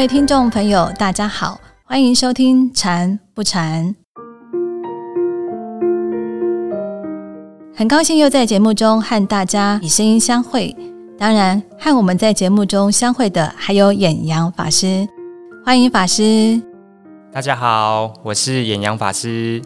[0.00, 3.84] 位听众朋友，大家好，欢迎收听《禅不禅》。
[7.76, 10.74] 很高兴又在节目中和大家以声音相会。
[11.18, 15.06] 当然，和我们在节目中相会的还有演阳法师，
[15.62, 16.58] 欢迎法师。
[17.30, 19.60] 大家好，我是演阳法师。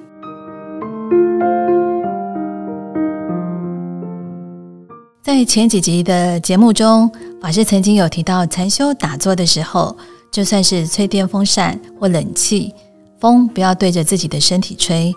[5.23, 7.09] 在前几集的节目中，
[7.41, 9.97] 法师曾经有提到，禅修打坐的时候，
[10.35, 12.75] 就算是吹电风扇或冷气，
[13.21, 15.15] 风不要对着自己的身体吹。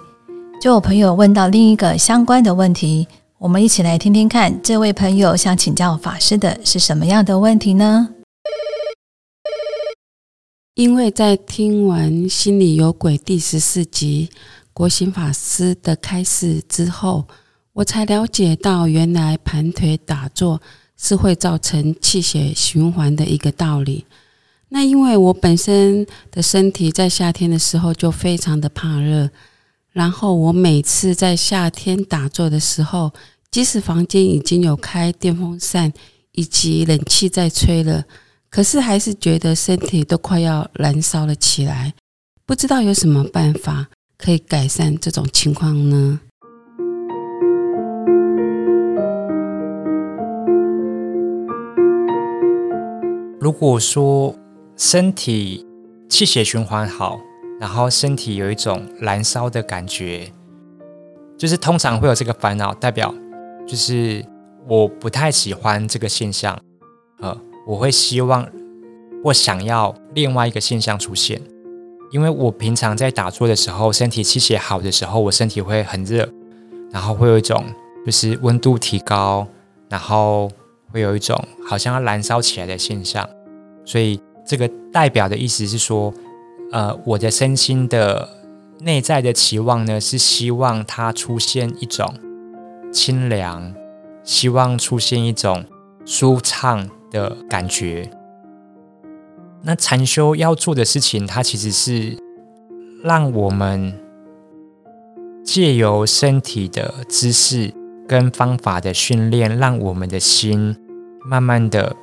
[0.62, 3.08] 就有朋友问到另一个相关的问题，
[3.40, 8.10] 我们一起来听听看，这位朋友想请教法师的是什么样的问题呢？
[10.76, 14.30] 因为在听完《心里有鬼》第十四集
[14.72, 17.26] 国行法师的开示之后，
[17.74, 20.62] 我才了解到，原来盘腿打坐
[20.96, 24.06] 是会造成气血循环的一个道理。
[24.70, 29.30] 那因为我本身的身体在夏天的时候就非常的怕热。
[29.94, 33.12] 然后我每次在夏天打坐的时候，
[33.50, 35.92] 即使房间已经有开电风扇
[36.34, 38.04] 以及冷气在吹了，
[38.50, 41.94] 可是还是觉得身体都快要燃烧了起来。
[42.46, 43.88] 不知道有什么办法
[44.18, 46.20] 可以改善这种情况呢？
[53.40, 54.36] 如果说
[54.78, 55.66] 身体
[56.08, 57.20] 气血循环好。
[57.59, 60.31] 然后身体有一种燃烧的感觉，
[61.39, 63.11] 就是通常会有这个烦恼，代表
[63.66, 64.23] 就是
[64.67, 66.56] 我不太喜欢这个现象，
[67.19, 68.47] 呃，我会希望
[69.23, 71.41] 或想要另外一个现象出现，
[72.12, 76.30] 因为我平常在打坐的时候，身体气血好的时候，我身体会很热，
[76.91, 77.66] 然后会有一种
[78.06, 79.47] 就是温度提高，
[79.89, 80.47] 然后
[80.91, 83.28] 会有一种好像要燃烧起来的现象，
[83.84, 86.13] 所以这个代表的意思是说。
[86.69, 88.28] 呃，我的身心的
[88.81, 92.13] 内在的期望呢，是希望它出现一种
[92.91, 93.74] 清凉，
[94.22, 95.63] 希望出现一种
[96.06, 98.12] 舒畅的感觉。
[99.63, 102.18] 那禅修要做的事情，它其实是
[103.02, 103.97] 让我们
[105.46, 107.74] 借由身体的姿势
[108.06, 110.75] 跟方法的训练，让我们的心
[111.24, 111.96] 慢慢的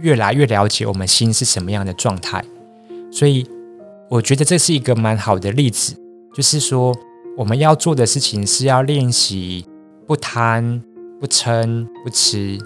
[0.00, 2.44] 越来越了解我们心是什么样的状态。
[3.10, 3.46] 所以，
[4.08, 5.96] 我觉得这是一个蛮好的例子，
[6.34, 6.94] 就是说，
[7.36, 9.64] 我们要做的事情是要练习
[10.06, 10.82] 不贪、
[11.20, 12.58] 不嗔、不吃。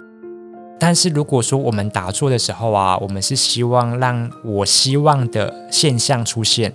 [0.78, 6.72] 但是，如果说我们打坐的时候啊，我们是希望让我希望的现象出现，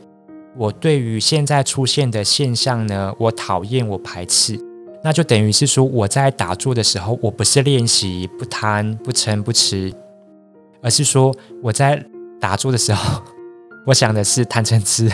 [0.56, 4.60] 我对于现在出现的现象呢，我讨厌、我排斥，
[5.04, 9.92] 那就等于是说，我在打坐的时候，我不是练习不贪、不嗔、不吃，
[10.86, 12.06] 而是说我在
[12.40, 13.22] 打坐的时候。
[13.88, 15.08] 我想的是贪嗔痴，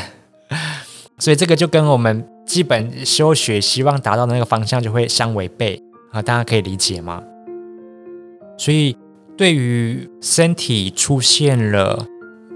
[1.20, 5.78] 所以这个就跟我们基本修学希望达到的那个方向就会相违背
[6.14, 7.22] 啊，大家可以理解吗？
[8.58, 8.96] 所以
[9.36, 12.06] 对于身体出现了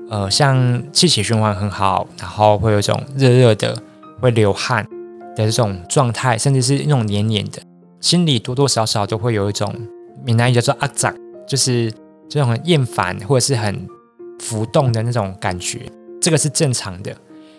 [0.10, 3.78] 呃，像气血循环很好，然后会有一种热热的、
[4.22, 4.88] 会流汗
[5.36, 7.62] 的这种状态，甚至是那种黏黏的，
[8.00, 9.76] 心里多多少少都会有一种
[10.24, 11.14] 闽南语叫做阿杂，
[11.46, 11.92] 就是
[12.30, 13.88] 这种厌烦或者是很
[14.40, 15.90] 浮动的那种感觉。
[16.22, 17.16] 这个是正常的，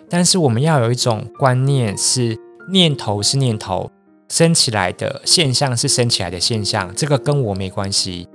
[0.09, 2.37] 但是我们要有一种观念，是
[2.69, 3.89] 念头是念头
[4.29, 8.27] 升起来的现象是升起来的现象，这个跟我没关系。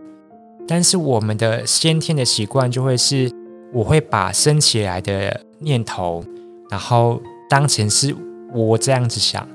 [0.67, 3.31] 但是我们的先天的习惯就会是，
[3.75, 6.25] 我会把升起来的念头，
[6.71, 8.15] 然后当成是
[8.55, 9.47] 我这样子想，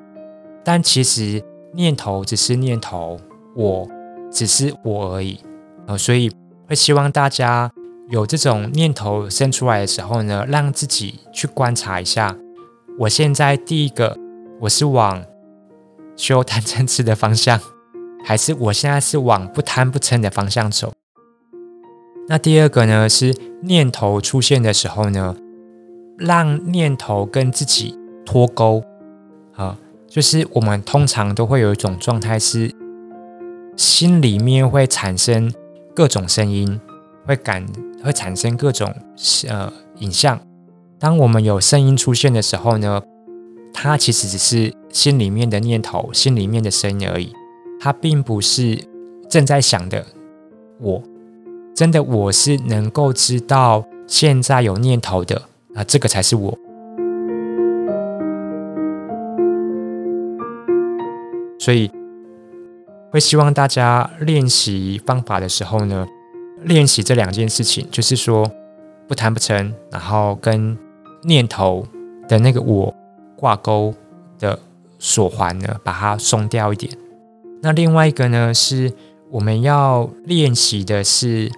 [0.63, 1.41] 但其实
[1.73, 3.19] 念头只是念头，
[3.55, 3.87] 我
[4.31, 5.39] 只是我而已。
[5.87, 6.29] 呃，所以
[6.67, 7.71] 会希望大家。
[8.09, 12.37] 有这种念头生出来的时候呢，让自己去观察一下，
[12.99, 14.17] 我现在第一个
[14.61, 15.25] 我是往
[16.15, 17.59] 修贪嗔痴的方向，
[18.23, 20.93] 还是我现在是往不贪不嗔的方向走？
[22.29, 25.35] 那第二个呢，是念头出现的时候呢，
[26.17, 28.81] 让念头跟自己脱钩
[29.57, 29.77] 啊，
[30.07, 32.71] 就是我们通常都会有一种状态是，
[33.75, 35.53] 心里面会产生
[35.97, 36.79] 各种声音，
[37.25, 37.65] 会感。
[38.03, 38.93] 会产生各种
[39.49, 40.39] 呃影像。
[40.99, 43.01] 当我们有声音出现的时候呢，
[43.73, 47.33] 它其实只是心里面的念头、心里面的声音而已。
[47.81, 48.79] 它并不是
[49.27, 50.05] 正在想的
[50.79, 51.01] 我。
[51.73, 55.41] 真的，我是能够知道现在有念头的
[55.73, 56.55] 啊，这个才是我。
[61.57, 61.91] 所以，
[63.11, 66.05] 会希望大家练习方法的时候呢。
[66.63, 68.49] 练习这两件事情，就是说，
[69.07, 70.75] 不谈不成，然后跟
[71.21, 71.87] 念头
[72.27, 72.93] 的那个我
[73.35, 73.93] 挂钩
[74.39, 74.57] 的
[74.97, 76.91] 锁环呢，把它松掉一点。
[77.61, 78.91] 那另外一个呢，是
[79.29, 81.51] 我们要练习的是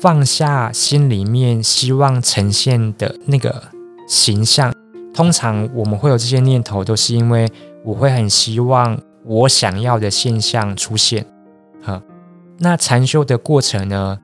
[0.00, 3.62] 放下心里面希望呈现的那个
[4.08, 4.74] 形象。
[5.14, 7.48] 通常我们会有这些念头，都是因为
[7.84, 11.26] 我会很希望我想要的现象出现。
[11.82, 12.02] 哈，
[12.58, 14.18] 那禅修的过程呢？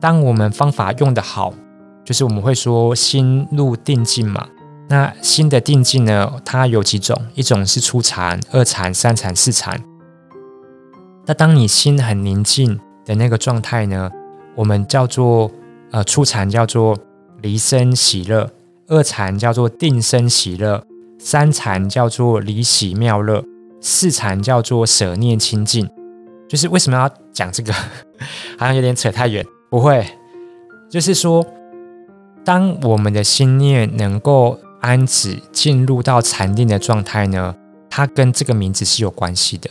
[0.00, 1.52] 当我们方法用的好，
[2.04, 4.48] 就是我们会说心入定境嘛。
[4.88, 7.20] 那心的定境呢，它有几种？
[7.34, 9.78] 一种是初禅、二禅、三禅、四禅。
[11.26, 14.10] 那当你心很宁静的那个状态呢，
[14.54, 15.50] 我们叫做
[15.90, 16.96] 呃初禅叫做
[17.42, 18.50] 离生喜乐，
[18.86, 20.82] 二禅叫做定生喜乐，
[21.18, 23.44] 三禅叫做离喜妙乐，
[23.80, 25.88] 四禅叫做舍念清净。
[26.48, 27.72] 就是为什么要讲这个？
[28.58, 29.44] 好像有点扯太远。
[29.70, 30.06] 不会，
[30.88, 31.44] 就是说，
[32.42, 37.54] 当我们的心念能够安止进入到禅定的状态呢，
[37.90, 39.68] 它跟这个名字是有关系的。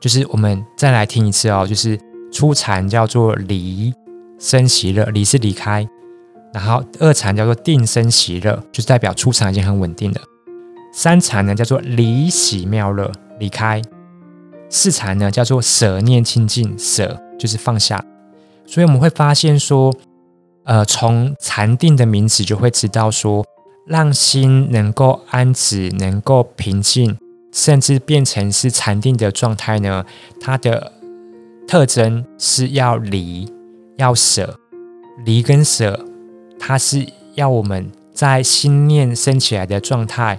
[0.00, 1.98] 就是我们再来听一次哦，就是
[2.32, 3.92] 初禅叫做离
[4.38, 5.84] 生喜乐，离是离开；
[6.54, 10.20] 然后二禅叫做定生喜乐，就是代表初禅已经很稳定了；
[10.94, 13.10] 三禅呢叫做离喜妙乐，
[13.40, 13.82] 离开；
[14.68, 18.04] 四禅呢叫做舍念清净，舍就是放下。
[18.64, 19.92] 所以我们会发现说，
[20.62, 23.44] 呃，从禅定的名词就会知道说，
[23.86, 27.18] 让心能够安止、能够平静，
[27.52, 30.04] 甚至变成是禅定的状态呢。
[30.40, 30.92] 它的
[31.66, 33.52] 特征是要离、
[33.96, 34.60] 要舍。
[35.24, 36.06] 离跟舍，
[36.58, 40.38] 它是要我们在心念升起来的状态。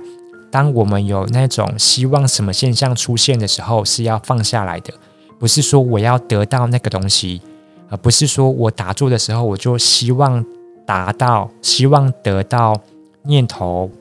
[0.51, 4.93] 当我们有那种希望什么现象出现的时候，是要放下来的，
[5.39, 7.41] 不是说我要得到那个东西。
[7.89, 10.45] 而不是说我打坐的时候，我就希望
[10.85, 12.79] 达到、希望得到
[13.23, 13.91] 念头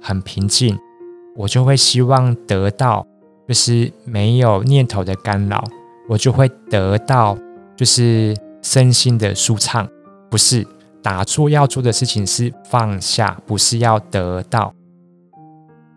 [0.00, 0.78] 很平静，
[1.36, 3.06] 我就会希望得到
[3.46, 5.62] 就是没有念头的干扰，
[6.08, 7.36] 我就会得到
[7.76, 9.86] 就是身心的舒畅。
[10.30, 10.66] 不是
[11.02, 14.72] 打坐要做的事情是放下，不是要得到。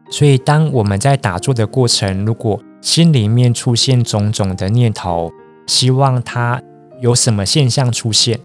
[0.10, 5.32] 所以，当我们在打坐的过程，如果心里面出现种种的念头，
[5.66, 6.62] 希望它。
[7.00, 8.40] 有什么现象出现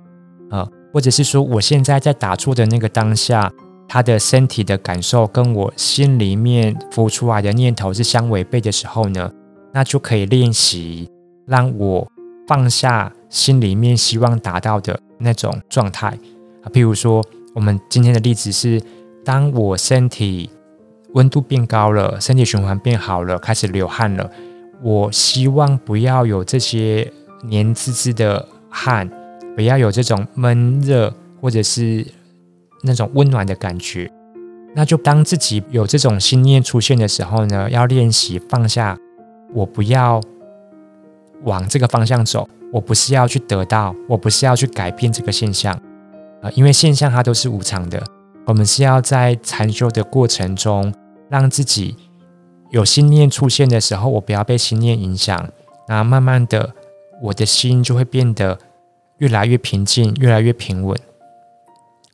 [0.51, 0.69] 啊？
[0.93, 3.51] 或者是说，我现在在打坐的那个当下，
[3.89, 9.33] 他的身体的感受跟我心里面浮出来的念头是相违背的时候呢？
[9.73, 11.09] 那就可以练习
[11.47, 12.07] 让我
[12.47, 16.09] 放下心里面希望达到的那种状态
[16.63, 16.69] 啊。
[16.71, 17.25] 譬如说，
[17.55, 18.83] 我们今天的例子是，
[19.25, 20.51] 当我身体
[21.15, 24.31] 温度变高了，身体循环变好了，开始流汗了，
[24.83, 27.13] 我希望不要有这些。
[27.45, 29.11] 黏滋滋的汗，
[29.57, 32.07] 不要有这种闷热或者是
[32.83, 34.09] 那种温暖的感觉。
[34.77, 38.97] 那就当自己有这种心念出现的时候呢，要练习放下。
[39.53, 40.21] 我不要
[41.43, 45.75] 往这个方向走，我不是要去得到，我不是要去改变这个现象
[46.43, 48.01] 啊，因为现象它都是无常的。
[48.47, 50.95] 我们是要在禅修的过程中，
[51.33, 51.97] 让自己
[52.71, 55.51] 有心念出现的时候，我不要被心念影响，
[55.89, 56.75] 那慢慢的。
[57.23, 58.59] 我的心就会变得
[59.19, 60.99] 越来越平静，越来越平稳。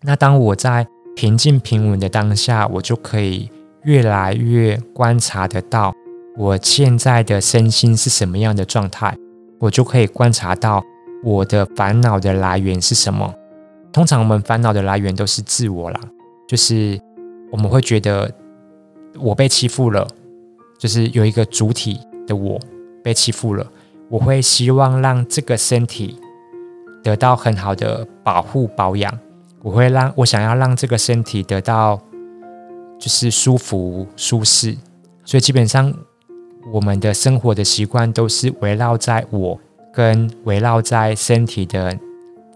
[0.02, 3.50] 那当我在平静平稳的当下，我就可以
[3.84, 5.94] 越来越观察得到
[6.36, 9.16] 我现在的身心是什么样的状态，
[9.60, 10.84] 我就可以观察到
[11.24, 13.34] 我的烦恼的来源是什么。
[13.90, 16.00] 通常我们烦恼的来源都是自我啦，
[16.46, 17.00] 就是
[17.50, 18.30] 我们会觉得
[19.20, 20.06] 我被欺负了，
[20.78, 22.58] 就是有一个主体的我
[23.02, 23.66] 被欺负了。
[24.08, 26.18] 我会希望让这个身体
[27.02, 29.18] 得到很好的保护保养。
[29.60, 32.00] 我会让我想要让这个身体得到
[32.98, 34.76] 就是舒服舒适，
[35.24, 35.92] 所以基本上
[36.72, 39.58] 我们的生活的习惯都是围绕在我
[39.92, 41.98] 跟围绕在身体的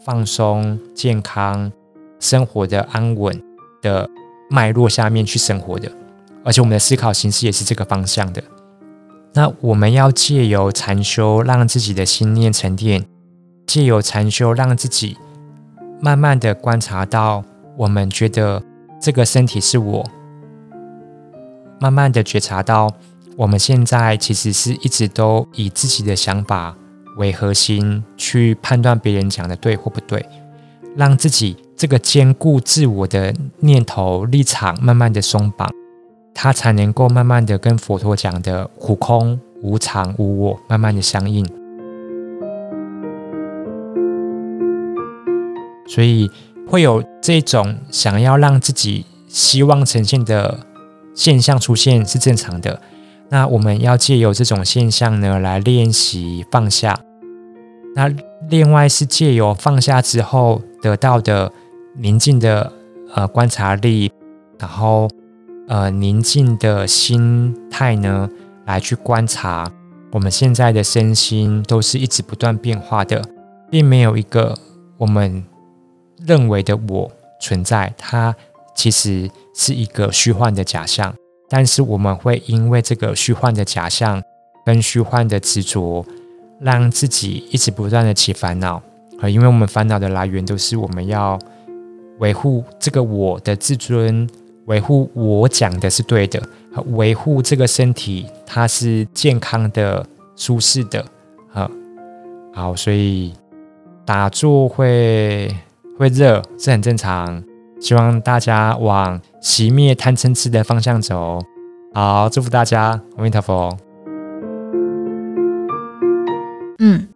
[0.04, 1.70] 放松、健康、
[2.20, 3.42] 生活的安稳
[3.82, 4.08] 的
[4.48, 5.90] 脉络下面去生活的，
[6.44, 8.42] 而且我们的思考形式也是这个方向的。
[9.34, 13.02] 那我们要借由禅修，让自己的心念沉淀；
[13.66, 15.16] 借由禅修，让自己
[16.00, 17.42] 慢慢的观察到，
[17.78, 18.62] 我们觉得
[19.00, 20.04] 这个身体是我；
[21.80, 22.92] 慢慢的觉察到，
[23.36, 26.76] 我们现在其实是一直都以自己的想法
[27.16, 30.26] 为核心去判断别人讲的对或不对，
[30.94, 35.70] 让自己这个兼顾自我的念头立场慢慢的松绑。
[36.34, 41.46] 他才能够慢慢的跟佛陀讲的苦空无常无我慢慢的相应，
[45.86, 46.30] 所以
[46.66, 50.60] 会有这种想要让自己希望呈现的
[51.14, 52.80] 现象出现是正常的。
[53.28, 56.98] 那我们要借由这种现象呢，来练习放下。
[57.94, 58.10] 那
[58.48, 61.52] 另外是借由放下之后得到的
[61.96, 62.72] 宁静的
[63.14, 64.10] 呃观察力，
[64.58, 65.08] 然后
[65.68, 68.28] 呃宁静的心态呢，
[68.66, 69.70] 来去观察
[70.12, 73.22] 我们现在的身心都是一直不断变化的，
[73.70, 74.56] 并没有一个
[74.98, 75.44] 我们
[76.26, 78.34] 认为的我存在，它
[78.74, 81.14] 其实是一个虚幻的假象。
[81.48, 84.22] 但是我们会因为这个虚幻的假象
[84.64, 86.04] 跟虚幻的执着，
[86.60, 88.82] 让自己一直不断的起烦恼，
[89.20, 91.38] 而，因为我们烦恼的来源都是我们要
[92.20, 94.26] 维护这个我的自尊，
[94.66, 96.42] 维护我讲的是对的，
[96.92, 101.04] 维护这个身体它是健康的、舒适的，
[101.52, 101.70] 啊，
[102.54, 103.32] 好，所以
[104.04, 105.54] 打坐会
[105.98, 107.42] 会热是很正常。
[107.80, 111.40] 希望大家往熄灭贪嗔痴的方向走。
[111.92, 113.76] 好，祝福大家，阿弥陀佛。
[116.78, 117.08] 嗯，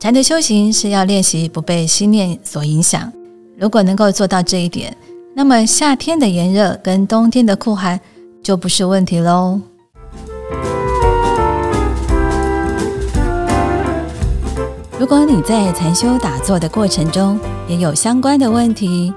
[0.00, 3.12] 禅的修行是要练习不被心念所影响。
[3.56, 4.96] 如果能够做到这一点，
[5.34, 7.98] 那么夏天的炎热跟冬天的酷寒
[8.42, 9.58] 就不是问题喽。
[14.98, 19.12] 如果你在禅修打坐的过程中也有相关的问题，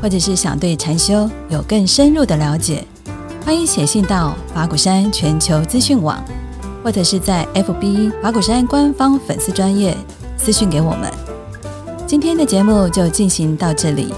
[0.00, 2.82] 或者是想对禅修有更深入的了解，
[3.44, 6.24] 欢迎写信到法鼓山全球资讯网，
[6.82, 9.94] 或者是在 FB 法鼓山官方粉丝专业
[10.38, 11.12] 私讯给我们。
[12.06, 14.12] 今天的节目就进行到这里，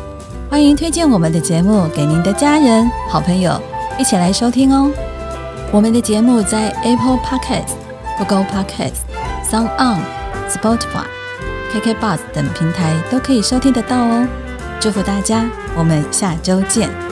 [0.53, 3.59] 欢迎推荐我们的节目给您的家人、好朋友
[3.99, 4.91] 一起来收听哦。
[5.73, 7.73] 我们的节目在 Apple Podcast、
[8.19, 9.01] Google Podcast、
[9.51, 10.03] Sound On、
[10.51, 11.07] Spotify、
[11.73, 14.29] KK Bus 等平台都可以收听得到哦。
[14.79, 15.43] 祝福大家！
[15.75, 17.12] 我们下周见。